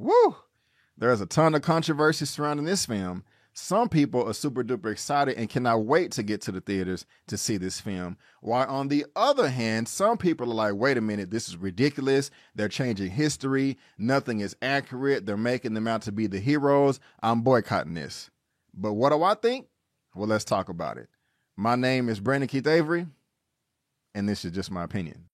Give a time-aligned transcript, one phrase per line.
[0.00, 0.34] Woo!
[0.96, 3.22] There's a ton of controversy surrounding this film.
[3.52, 7.36] Some people are super duper excited and cannot wait to get to the theaters to
[7.36, 8.16] see this film.
[8.40, 12.30] While on the other hand, some people are like, wait a minute, this is ridiculous.
[12.54, 13.76] They're changing history.
[13.98, 15.26] Nothing is accurate.
[15.26, 16.98] They're making them out to be the heroes.
[17.22, 18.30] I'm boycotting this.
[18.72, 19.66] But what do I think?
[20.14, 21.10] Well, let's talk about it.
[21.56, 23.06] My name is Brandon Keith Avery,
[24.14, 25.26] and this is just my opinion.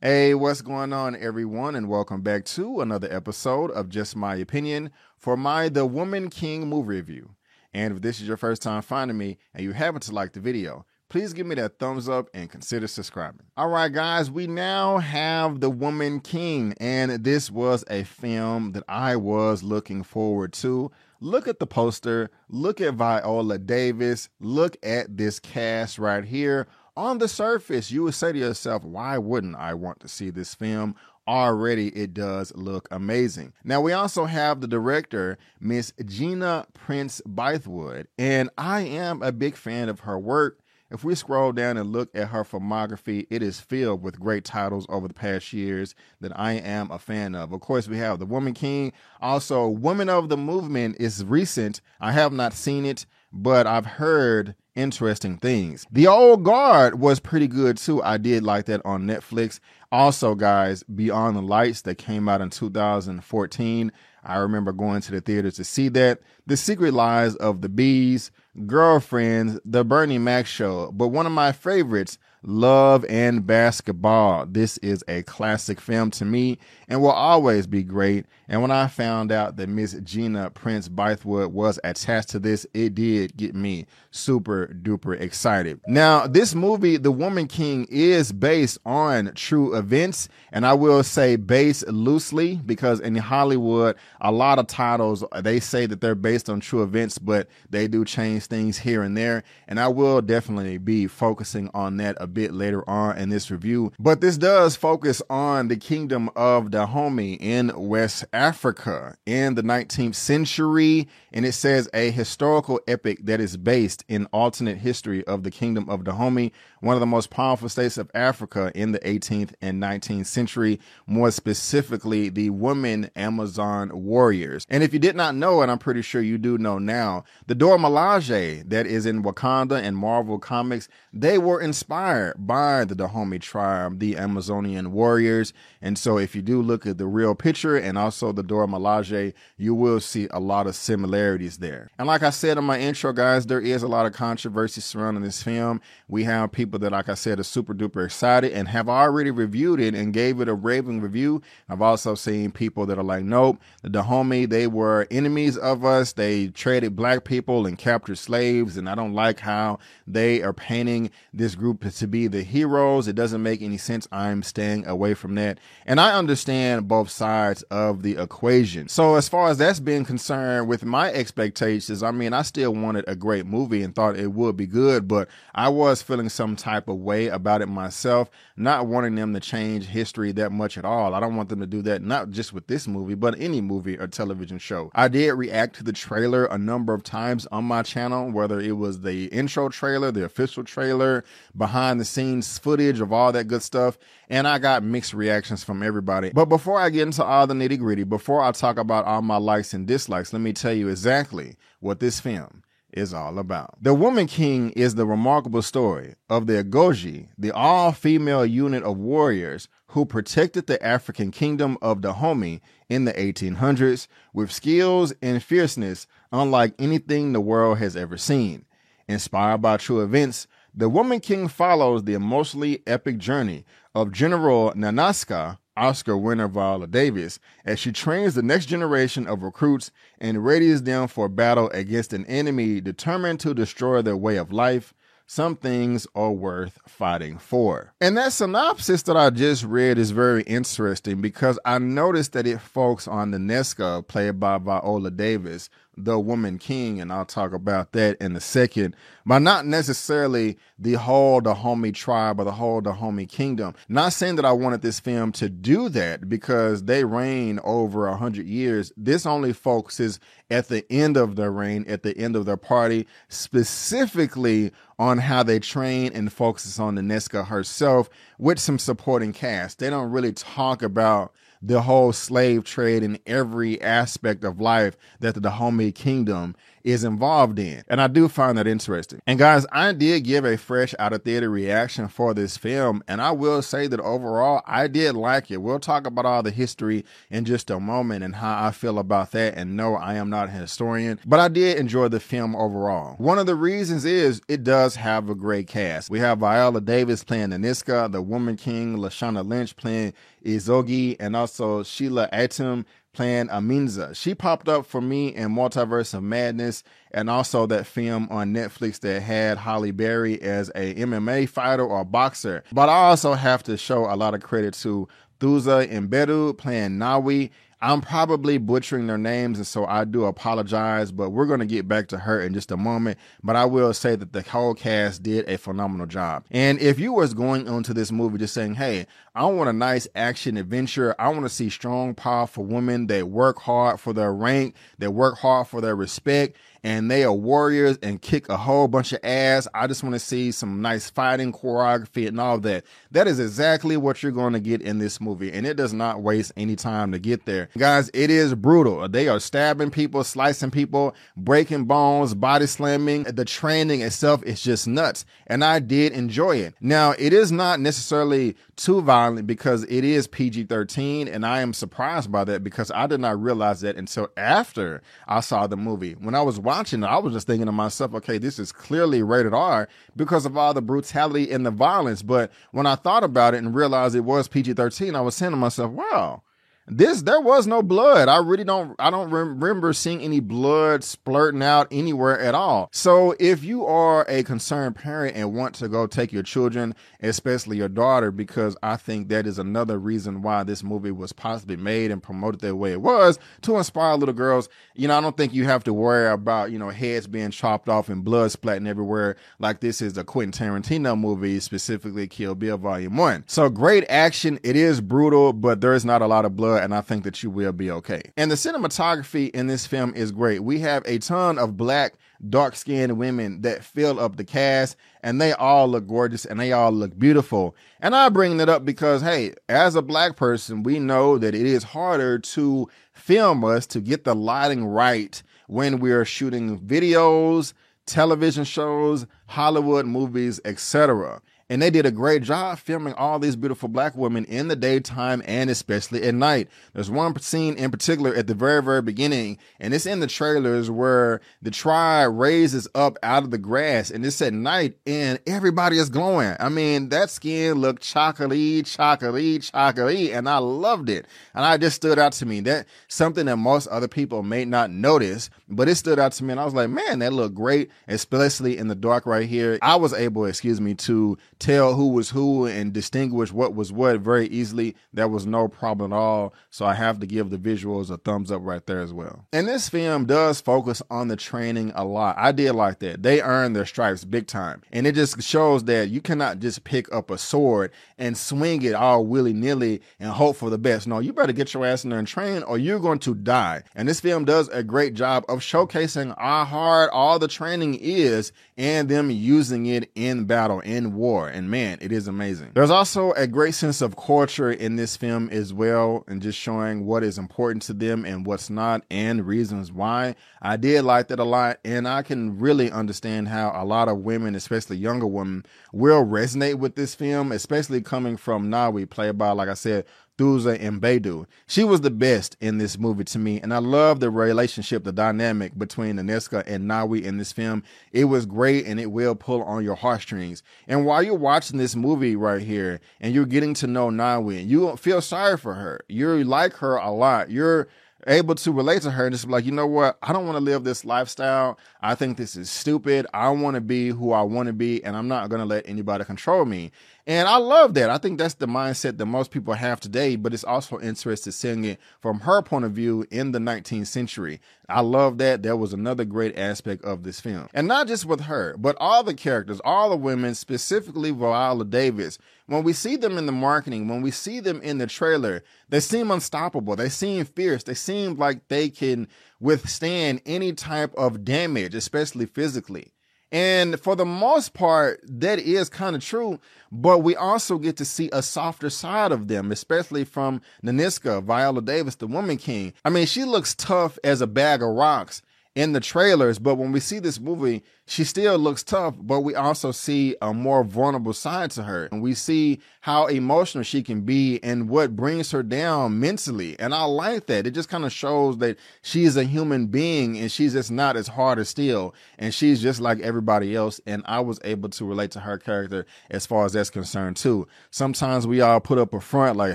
[0.00, 4.90] Hey, what's going on, everyone, and welcome back to another episode of Just My Opinion
[5.16, 7.30] for my The Woman King movie review.
[7.72, 10.40] And if this is your first time finding me and you happen to like the
[10.40, 13.46] video, please give me that thumbs up and consider subscribing.
[13.56, 18.84] All right, guys, we now have The Woman King, and this was a film that
[18.88, 20.92] I was looking forward to.
[21.20, 26.66] Look at the poster, look at Viola Davis, look at this cast right here
[26.96, 30.54] on the surface, you would say to yourself, why wouldn't I want to see this
[30.54, 30.94] film?
[31.26, 33.54] Already, it does look amazing.
[33.64, 39.56] Now, we also have the director, Miss Gina Prince Bythewood, and I am a big
[39.56, 40.58] fan of her work.
[40.90, 44.86] If we scroll down and look at her filmography, it is filled with great titles
[44.90, 47.52] over the past years that I am a fan of.
[47.52, 48.92] Of course, we have The Woman King.
[49.20, 51.80] Also, Women of the Movement is recent.
[52.00, 55.86] I have not seen it, but I've heard interesting things.
[55.90, 58.02] The Old Guard was pretty good too.
[58.02, 59.58] I did like that on Netflix.
[59.90, 63.92] Also, guys, Beyond the Lights that came out in 2014.
[64.24, 66.20] I remember going to the theater to see that.
[66.46, 68.30] The Secret Lives of the Bees,
[68.66, 70.92] Girlfriends, The Bernie Mac Show.
[70.92, 74.44] But one of my favorites, Love and Basketball.
[74.46, 78.26] This is a classic film to me and will always be great.
[78.48, 82.94] And when I found out that Miss Gina Prince Bythewood was attached to this, it
[82.94, 85.80] did get me super duper excited.
[85.86, 90.28] Now, this movie, The Woman King, is based on true events.
[90.52, 95.86] And I will say based loosely because in Hollywood, a lot of titles, they say
[95.86, 99.42] that they're based on true events, but they do change things here and there.
[99.66, 103.92] And I will definitely be focusing on that a bit later on in this review.
[103.98, 110.16] But this does focus on the kingdom of Dahomey in West Africa in the 19th
[110.16, 111.08] century.
[111.32, 115.88] And it says a historical epic that is based in alternate history of the kingdom
[115.88, 116.52] of Dahomey,
[116.84, 121.30] one of the most powerful states of Africa in the 18th and 19th century, more
[121.30, 124.66] specifically the women Amazon warriors.
[124.68, 127.54] And if you did not know, and I'm pretty sure you do know now, the
[127.54, 133.38] Dora Milaje that is in Wakanda and Marvel Comics, they were inspired by the Dahomey
[133.38, 135.54] tribe, the Amazonian warriors.
[135.80, 139.32] And so if you do look at the real picture and also the Dora Milaje,
[139.56, 141.88] you will see a lot of similarities there.
[141.98, 145.22] And like I said in my intro, guys, there is a lot of controversy surrounding
[145.22, 145.80] this film.
[146.08, 149.80] We have people that, like I said, are super duper excited and have already reviewed
[149.80, 151.42] it and gave it a raving review.
[151.68, 156.12] I've also seen people that are like, nope, the Dahomey, they were enemies of us.
[156.12, 158.76] They traded black people and captured slaves.
[158.76, 163.08] And I don't like how they are painting this group to be the heroes.
[163.08, 164.08] It doesn't make any sense.
[164.12, 165.58] I'm staying away from that.
[165.86, 168.88] And I understand both sides of the equation.
[168.88, 173.04] So as far as that's been concerned with my expectations, I mean, I still wanted
[173.08, 176.88] a great movie and thought it would be good, but I was feeling some type
[176.88, 181.14] of way about it myself, not wanting them to change history that much at all.
[181.14, 183.98] I don't want them to do that, not just with this movie, but any movie
[183.98, 184.90] or television show.
[184.94, 188.78] I did react to the trailer a number of times on my channel, whether it
[188.78, 191.22] was the intro trailer, the official trailer,
[191.54, 193.98] behind the scenes footage of all that good stuff,
[194.30, 196.30] and I got mixed reactions from everybody.
[196.32, 199.36] But before I get into all the nitty gritty, before I talk about all my
[199.36, 202.62] likes and dislikes, let me tell you exactly what this film
[202.94, 203.74] is all about.
[203.82, 208.96] The Woman King is the remarkable story of the Agojie, the all female unit of
[208.96, 216.06] warriors who protected the African kingdom of Dahomey in the 1800s with skills and fierceness
[216.32, 218.64] unlike anything the world has ever seen.
[219.08, 223.64] Inspired by true events, The Woman King follows the emotionally epic journey
[223.94, 229.90] of General Nanisca Oscar winner Viola Davis as she trains the next generation of recruits
[230.18, 234.94] and readies them for battle against an enemy determined to destroy their way of life.
[235.26, 237.94] Some things are worth fighting for.
[237.98, 242.60] And that synopsis that I just read is very interesting because I noticed that it
[242.60, 247.92] focuses on the Nesca, played by Viola Davis, the woman king, and I'll talk about
[247.92, 253.26] that in a second, but not necessarily the whole Dahomey tribe or the whole Dahomey
[253.26, 253.74] kingdom.
[253.88, 258.16] Not saying that I wanted this film to do that because they reign over a
[258.16, 258.92] hundred years.
[258.96, 260.20] This only focuses
[260.50, 265.42] at the end of their reign, at the end of their party, specifically on how
[265.42, 268.08] they train and focuses on the Nesca herself
[268.38, 269.78] with some supporting cast.
[269.78, 271.32] They don't really talk about
[271.66, 277.58] the whole slave trade and every aspect of life that the Dahomey kingdom is involved
[277.58, 277.82] in.
[277.88, 279.20] And I do find that interesting.
[279.26, 283.02] And guys, I did give a fresh out of theater reaction for this film.
[283.08, 285.62] And I will say that overall, I did like it.
[285.62, 289.32] We'll talk about all the history in just a moment and how I feel about
[289.32, 289.54] that.
[289.54, 293.14] And no, I am not a historian, but I did enjoy the film overall.
[293.16, 296.10] One of the reasons is it does have a great cast.
[296.10, 300.12] We have Viola Davis playing the Niska, the Woman King, Lashana Lynch playing
[300.44, 304.14] Izogie, and also Sheila Atim playing Amenza.
[304.14, 306.82] She popped up for me in Multiverse of Madness
[307.12, 312.04] and also that film on Netflix that had Halle Berry as a MMA fighter or
[312.04, 312.64] boxer.
[312.72, 315.08] But I also have to show a lot of credit to
[315.40, 317.50] Thuso Mbedu playing Nawi
[317.84, 321.86] I'm probably butchering their names, and so I do apologize, but we're going to get
[321.86, 323.18] back to her in just a moment.
[323.42, 326.46] But I will say that the whole cast did a phenomenal job.
[326.50, 330.08] And if you was going into this movie just saying, hey, I want a nice
[330.14, 334.76] action adventure, I want to see strong, powerful women that work hard for their rank,
[334.96, 339.12] that work hard for their respect, and they are warriors and kick a whole bunch
[339.14, 339.66] of ass.
[339.74, 342.84] I just want to see some nice fighting choreography and all that.
[343.10, 346.22] That is exactly what you're going to get in this movie, and it does not
[346.22, 347.70] waste any time to get there.
[347.78, 349.08] Guys, it is brutal.
[349.08, 353.24] They are stabbing people, slicing people, breaking bones, body slamming.
[353.24, 356.74] The training itself is just nuts, and I did enjoy it.
[356.80, 361.72] Now, it is not necessarily too violent because it is PG 13, and I am
[361.72, 366.12] surprised by that because I did not realize that until after I saw the movie.
[366.12, 369.22] When I was watching it, I was just thinking to myself, okay, this is clearly
[369.22, 372.22] rated R because of all the brutality and the violence.
[372.22, 375.52] But when I thought about it and realized it was PG 13, I was saying
[375.52, 376.42] to myself, wow
[376.86, 378.28] this there was no blood.
[378.28, 382.90] I really don't I don't remember seeing any blood splurting out anywhere at all.
[382.92, 387.78] So if you are a concerned parent and want to go take your children, especially
[387.78, 392.10] your daughter, because I think that is another reason why this movie was possibly made
[392.10, 394.68] and promoted the way it was to inspire little girls.
[394.94, 397.88] You know, I don't think you have to worry about you know heads being chopped
[397.88, 402.76] off and blood splatting everywhere like this is a Quentin Tarantino movie, specifically Kill Bill
[402.76, 403.44] Volume One.
[403.46, 404.60] So great action.
[404.62, 407.42] It is brutal, but there is not a lot of blood and I think that
[407.42, 408.22] you will be okay.
[408.36, 410.60] And the cinematography in this film is great.
[410.60, 412.14] We have a ton of black,
[412.48, 416.72] dark skinned women that fill up the cast, and they all look gorgeous and they
[416.72, 417.74] all look beautiful.
[418.00, 421.66] And I bring that up because, hey, as a black person, we know that it
[421.66, 427.72] is harder to film us to get the lighting right when we are shooting videos,
[428.06, 431.40] television shows, Hollywood movies, etc.
[431.70, 435.42] And they did a great job filming all these beautiful black women in the daytime
[435.46, 436.68] and especially at night.
[436.92, 440.90] There's one scene in particular at the very, very beginning, and it's in the trailers
[440.90, 445.98] where the tribe raises up out of the grass and it's at night and everybody
[445.98, 446.54] is glowing.
[446.60, 451.26] I mean, that skin looked chocolatey, chocolatey, chocolatey, and I loved it.
[451.54, 452.60] And I just stood out to me.
[452.60, 456.52] That something that most other people may not notice, but it stood out to me.
[456.52, 459.78] And I was like, man, that looked great, especially in the dark right here.
[459.82, 464.20] I was able, excuse me, to tell who was who and distinguish what was what
[464.20, 464.94] very easily.
[465.14, 466.52] There was no problem at all.
[466.70, 469.46] So I have to give the visuals a thumbs up right there as well.
[469.52, 472.36] And this film does focus on the training a lot.
[472.38, 473.22] I did like that.
[473.22, 474.82] They earned their stripes big time.
[474.92, 478.94] And it just shows that you cannot just pick up a sword and swing it
[478.94, 481.06] all willy nilly and hope for the best.
[481.06, 483.84] No, you better get your ass in there and train or you're going to die.
[483.94, 488.52] And this film does a great job of showcasing how hard all the training is
[488.76, 492.70] and them using it in battle, in war and man, it is amazing.
[492.74, 497.06] There's also a great sense of culture in this film as well, and just showing
[497.06, 500.34] what is important to them and what's not, and reasons why.
[500.62, 504.18] I did like that a lot, and I can really understand how a lot of
[504.18, 509.50] women, especially younger women, will resonate with this film, especially coming from Nawi, played by,
[509.50, 510.04] like I said,
[510.36, 511.46] Thuso Mbedu.
[511.66, 515.12] She was the best in this movie to me, and I love the relationship, the
[515.12, 517.84] dynamic between Aneska and Nawi in this film.
[518.12, 520.62] It was great, and it will pull on your heartstrings.
[520.88, 524.96] And while you're watching this movie right here, and you're getting to know Nawi, you
[524.96, 526.00] feel sorry for her.
[526.08, 527.50] You like her a lot.
[527.50, 527.88] You're
[528.26, 530.16] able to relate to her and just be like, you know what?
[530.22, 531.78] I don't want to live this lifestyle.
[532.00, 533.26] I think this is stupid.
[533.34, 535.86] I want to be who I want to be, and I'm not going to let
[535.86, 536.90] anybody control me.
[537.26, 538.10] And I love that.
[538.10, 541.84] I think that's the mindset that most people have today, but it's also interesting seeing
[541.84, 544.60] it from her point of view in the 19th century.
[544.90, 545.62] I love that.
[545.62, 547.68] That was another great aspect of this film.
[547.72, 552.36] And not just with her, but all the characters, all the women, specifically Viola Davis.
[552.66, 556.00] When we see them in the marketing, when we see them in the trailer, they
[556.00, 556.94] seem unstoppable.
[556.94, 557.84] They seem fierce.
[557.84, 559.28] They seem like they can
[559.60, 563.13] withstand any type of damage, especially physically.
[563.54, 566.58] And for the most part, that is kind of true.
[566.90, 571.80] But we also get to see a softer side of them, especially from Nanisca, Viola
[571.80, 572.94] Davis, the Woman King.
[573.04, 575.40] I mean, she looks tough as a bag of rocks
[575.76, 579.54] in the trailers, but when we see this movie, she still looks tough, but we
[579.54, 582.06] also see a more vulnerable side to her.
[582.12, 586.78] And we see how emotional she can be and what brings her down mentally.
[586.78, 587.66] And I like that.
[587.66, 591.28] It just kind of shows that she's a human being and she's just not as
[591.28, 592.14] hard as steel.
[592.38, 594.02] And she's just like everybody else.
[594.06, 597.66] And I was able to relate to her character as far as that's concerned too.
[597.90, 599.74] Sometimes we all put up a front like,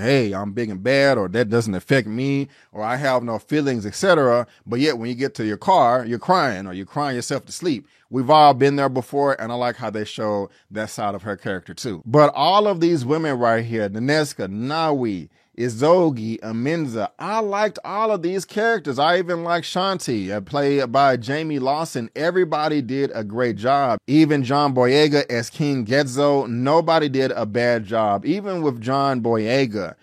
[0.00, 3.84] hey, I'm big and bad, or that doesn't affect me, or I have no feelings,
[3.84, 4.46] etc.
[4.66, 7.52] But yet when you get to your car, you're crying or you're crying yourself to
[7.52, 11.22] sleep We've all been there before, and I like how they show that side of
[11.22, 12.02] her character too.
[12.04, 17.10] But all of these women right here, Nanisca, Nawi, Izogie, Amenza.
[17.20, 18.98] I liked all of these characters.
[18.98, 22.10] I even liked Shanti, uh, played by Jayme Lawson.
[22.16, 24.00] Everybody did a great job.
[24.08, 28.24] Even John Boyega as King Ghezo, nobody did a bad job.
[28.24, 29.94] Even with John Boyega,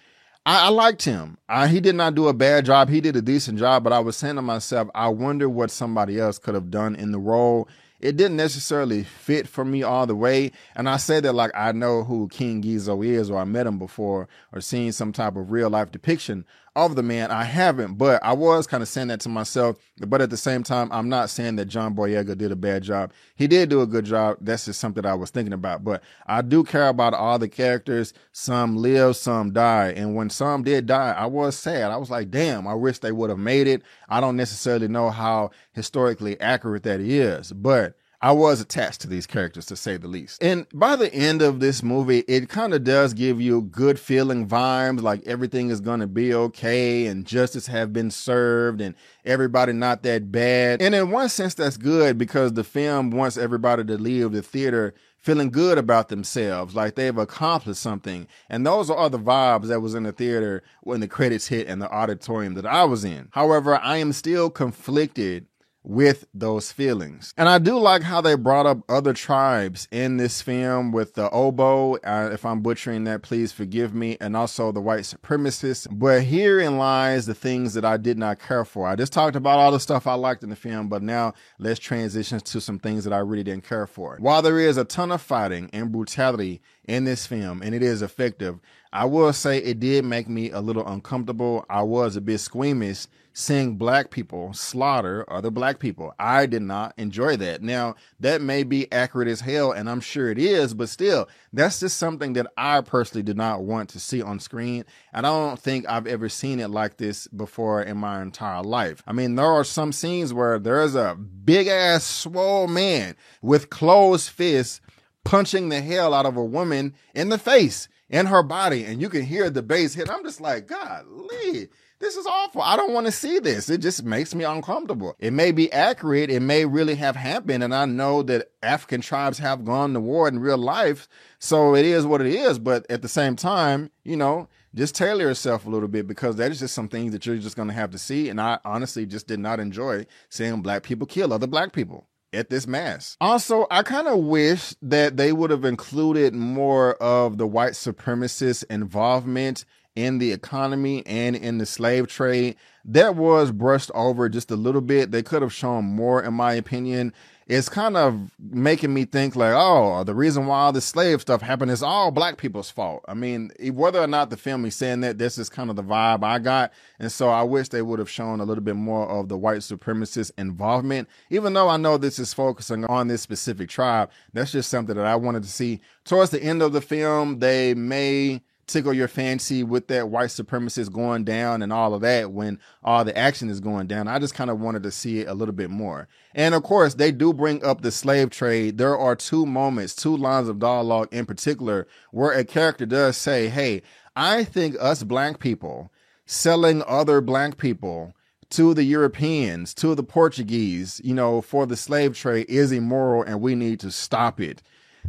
[0.45, 1.37] I, I liked him.
[1.49, 2.87] I, he did not do a bad job.
[2.87, 6.19] He did a decent job, but I was saying to myself, I wonder what somebody
[6.19, 7.67] else could have done in the role
[7.99, 10.51] it didn't necessarily fit for me all the way.
[10.75, 13.79] And I say that like I know who King Ghezo is, or I met him
[13.79, 16.45] before, or seen some type of real life depiction
[16.77, 17.31] of the man.
[17.31, 19.77] I haven't, but I was kind of saying that to myself.
[19.97, 23.11] But at the same time, I'm not saying that John Boyega did a bad job.
[23.35, 24.37] He did do a good job.
[24.39, 25.83] That's just something I was thinking about.
[25.83, 28.13] But I do care about all the characters.
[28.31, 29.93] Some live, some die.
[29.97, 31.89] And when some did die, I was sad.
[31.89, 33.81] I was like, damn, I wish they would have made it.
[34.07, 39.27] I don't necessarily know how historically accurate that is, but I was attached to these
[39.27, 40.41] characters to say the least.
[40.41, 44.47] And by the end of this movie, it kind of does give you good feeling
[44.47, 49.71] vibes, like everything is going to be okay and justice have been served and everybody
[49.71, 50.81] not that bad.
[50.81, 54.95] And in one sense, that's good because the film wants everybody to leave the theater
[55.19, 58.27] feeling good about themselves, like they've accomplished something.
[58.49, 61.81] And those are the vibes that was in the theater when the credits hit and
[61.81, 63.27] the auditorium that I was in.
[63.31, 65.45] However, I am still conflicted
[65.87, 67.33] with those feelings.
[67.37, 71.29] And I do like how they brought up other tribes in this film with the
[71.31, 71.95] oboe.
[72.03, 74.17] Uh, if I'm butchering that, please forgive me.
[74.19, 75.87] And also the white supremacists.
[75.89, 78.85] But herein lies the things that I did not care for.
[78.85, 81.79] I just talked about all the stuff I liked in the film, but now let's
[81.79, 84.17] transition to some things that I really didn't care for.
[84.19, 88.01] While there is a ton of fighting and brutality in this film, and it is
[88.01, 88.59] effective,
[88.91, 91.65] I will say it did make me a little uncomfortable.
[91.69, 96.11] I was a bit squeamish seeing black people slaughter other black people.
[96.17, 97.61] I did not enjoy that.
[97.61, 101.79] Now, that may be accurate as hell, and I'm sure it is, but still, that's
[101.79, 104.85] just something that I personally did not want to see on screen.
[105.13, 109.03] And I don't think I've ever seen it like this before in my entire life.
[109.05, 114.29] I mean, there are some scenes where there's a big ass swole man with closed
[114.29, 114.81] fists
[115.27, 119.09] punching the hell out of a woman in the face in her body, and you
[119.09, 120.09] can hear the bass hit.
[120.09, 121.67] I'm just like, God, Lee
[121.99, 122.61] this is awful.
[122.61, 123.69] I don't want to see this.
[123.69, 125.15] It just makes me uncomfortable.
[125.19, 126.29] It may be accurate.
[126.29, 127.63] It may really have happened.
[127.63, 131.07] And I know that African tribes have gone to war in real life.
[131.39, 132.59] So it is what it is.
[132.59, 136.51] But at the same time, you know, just tailor yourself a little bit because that
[136.51, 138.29] is just some things that you're just going to have to see.
[138.29, 142.49] And I honestly just did not enjoy seeing black people kill other black people at
[142.49, 143.17] this mass.
[143.21, 148.63] Also, I kind of wish that they would have included more of the white supremacist
[148.69, 149.65] involvement
[149.95, 152.55] in the economy and in the slave trade.
[152.85, 155.11] That was brushed over just a little bit.
[155.11, 157.13] They could have shown more, in my opinion.
[157.49, 161.41] It's kind of making me think like, oh, the reason why all this slave stuff
[161.41, 163.05] happened is all black people's fault.
[163.07, 165.83] I mean, whether or not the film is saying that, this is kind of the
[165.83, 166.73] vibe I got.
[166.99, 169.59] And so I wish they would have shown a little bit more of the white
[169.59, 171.07] supremacist involvement.
[171.29, 175.05] Even though I know this is focusing on this specific tribe, that's just something that
[175.05, 175.79] I wanted to see.
[176.03, 180.91] Towards the end of the film, they may tickle your fancy with that white supremacist
[180.91, 184.07] going down and all of that when all the action is going down.
[184.07, 186.07] I just kind of wanted to see it a little bit more.
[186.35, 188.77] And of course, they do bring up the slave trade.
[188.77, 193.49] There are two moments, two lines of dialogue in particular, where a character does say,
[193.49, 193.81] Hey,
[194.15, 195.91] I think us black people
[196.25, 198.13] selling other black people
[198.49, 203.41] to the Europeans, to the Portuguese, you know, for the slave trade is immoral and
[203.41, 204.61] we need to stop it.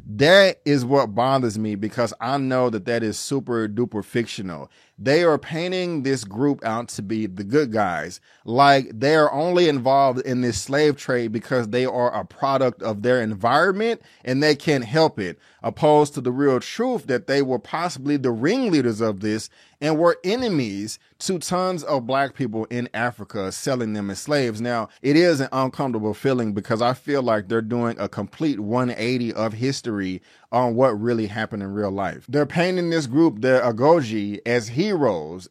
[0.07, 4.71] That is what bothers me because I know that that is super duper fictional.
[4.99, 9.69] They are painting this group out to be the good guys, like they are only
[9.69, 14.57] involved in this slave trade because they are a product of their environment and they
[14.57, 19.21] can't help it, opposed to the real truth that they were possibly the ringleaders of
[19.21, 19.51] this
[19.81, 24.61] and were enemies to tons of black people in Africa selling them as slaves.
[24.61, 29.33] Now, it is an uncomfortable feeling because I feel like they're doing a complete 180
[29.35, 32.25] of history on what really happened in real life.
[32.29, 34.88] They're painting this group, the Agojie, as heroes,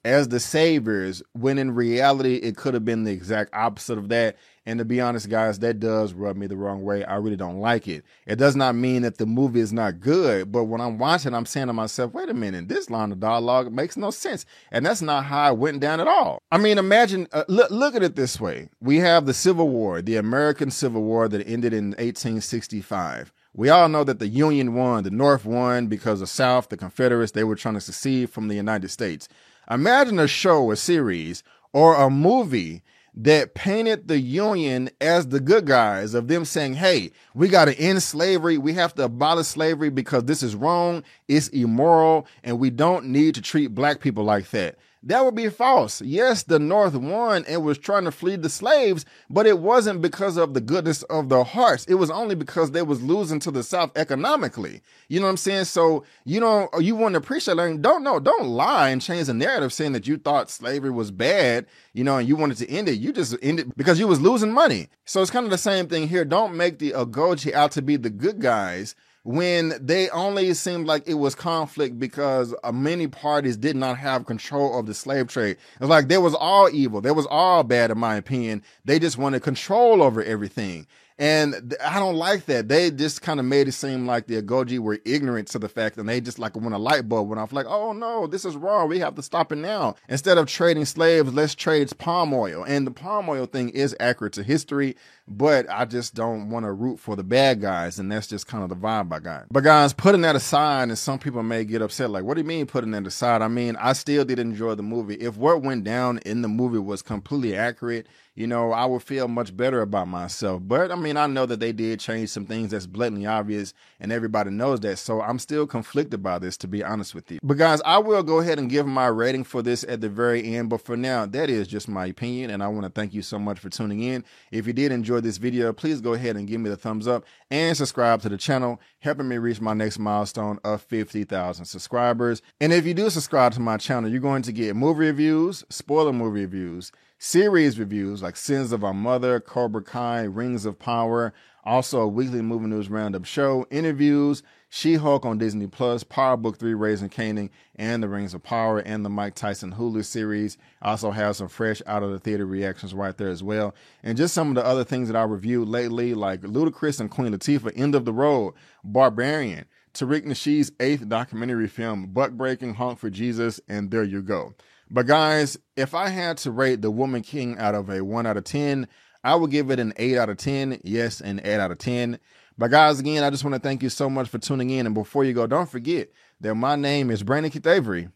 [0.05, 4.37] as the saviors, when in reality it could have been the exact opposite of that.
[4.65, 7.05] And to be honest, guys, that does rub me the wrong way.
[7.05, 8.03] I really don't like it.
[8.25, 11.45] It does not mean that the movie is not good, but when I'm watching, I'm
[11.45, 14.45] saying to myself, wait a minute, this line of dialogue makes no sense.
[14.69, 16.41] And that's not how it went down at all.
[16.51, 18.67] I mean, imagine, uh, look, look at it this way.
[18.81, 23.31] We have the Civil War, the American Civil War that ended in 1865.
[23.57, 27.31] We all know that the Union won, the North won because the South, the Confederates,
[27.31, 29.27] they were trying to secede from the United States.
[29.71, 31.41] Imagine a show, a series,
[31.73, 32.83] or a movie
[33.15, 37.75] that painted the Union as the good guys of them saying, hey, we got to
[37.79, 38.59] end slavery.
[38.59, 41.03] We have to abolish slavery because this is wrong.
[41.27, 42.27] It's immoral.
[42.43, 44.77] And we don't need to treat black people like that.
[45.07, 46.01] That would be false.
[46.01, 50.35] Yes, the North won and was trying to flee the slaves, but it wasn't because
[50.35, 51.85] of the goodness of their hearts.
[51.85, 54.81] It was only because they was losing to the South economically.
[55.07, 55.63] You know what I'm saying?
[55.63, 57.81] So you know you want to appreciate learning.
[57.81, 58.19] Don't know.
[58.19, 61.67] Don't lie and change the narrative saying that you thought slavery was bad.
[61.93, 62.99] You know, and you wanted to end it.
[62.99, 64.89] You just ended because you was losing money.
[65.05, 66.25] So it's kind of the same thing here.
[66.25, 68.93] Don't make the Agojie out to be the good guys
[69.27, 74.25] when they only seemed like it was conflict because uh, many parties did not have
[74.25, 75.57] control of the slave trade.
[75.81, 77.01] It's like there was all evil.
[77.01, 78.63] There was all bad, in my opinion.
[78.85, 80.87] They just wanted control over everything.
[81.19, 82.67] And I don't like that.
[82.67, 85.97] They just kind of made it seem like the Agojie were ignorant to the fact
[85.97, 88.55] and they just like when a light bulb went off, like, oh no, this is
[88.55, 88.87] wrong.
[88.87, 89.95] We have to stop it now.
[90.07, 92.63] Instead of trading slaves, let's trade palm oil.
[92.63, 94.95] And the palm oil thing is accurate to history,
[95.27, 97.97] but I just don't want to root for the bad guys.
[97.97, 99.47] And that's just kind of the vibe I got.
[99.49, 102.47] But guys, putting that aside, and some people may get upset, like, what do you
[102.47, 103.41] mean putting that aside?
[103.41, 105.15] I mean, I still did enjoy the movie.
[105.15, 108.05] If what went down in the movie was completely accurate,
[108.37, 110.61] you know, I would feel much better about myself.
[110.63, 114.11] But I mean, I know that they did change some things that's blatantly obvious and
[114.11, 114.99] everybody knows that.
[114.99, 117.39] So I'm still conflicted by this, to be honest with you.
[117.41, 120.55] But guys, I will go ahead and give my rating for this at the very
[120.55, 120.69] end.
[120.69, 122.51] But for now, that is just my opinion.
[122.51, 124.23] And I want to thank you so much for tuning in.
[124.51, 127.25] If you did enjoy this video, please go ahead and give me the thumbs up
[127.49, 132.43] and subscribe to the channel, helping me reach my next milestone of 50,000 subscribers.
[132.61, 136.13] And if you do subscribe to my channel, you're going to get movie reviews, spoiler
[136.13, 142.01] movie reviews, series reviews like Sins of Our Mother, Cobra Kai, Rings of Power, also
[142.01, 147.09] a weekly movie news roundup show, interviews, She-Hulk on Disney Plus, Power Book 3 Raising
[147.09, 150.57] Kanan, and The Rings of Power, and the Mike Tyson Hulu series.
[150.81, 153.73] I also have some fresh out of the theater reactions right there as well.
[154.03, 157.33] And just some of the other things that I reviewed lately, like Ludacris and Queen
[157.33, 158.53] Latifah, End of the Road,
[158.83, 164.53] Barbarian, Tariq Nasheed's eighth documentary film, Buck Breaking, Honk for Jesus, and There You Go.
[164.89, 168.37] But guys, if I had to rate The Woman King out of a 1 out
[168.37, 168.87] of 10,
[169.23, 170.79] I would give it an 8 out of 10.
[170.83, 172.19] Yes, an 8 out of 10.
[172.57, 174.85] But guys, again, I just want to thank you so much for tuning in.
[174.85, 176.09] And before you go, don't forget
[176.41, 178.09] that my name is Brandon Keith Avery,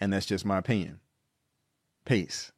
[0.00, 1.00] and that's just my opinion.
[2.04, 2.52] Peace.